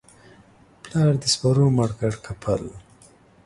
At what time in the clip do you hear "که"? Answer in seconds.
2.23-2.33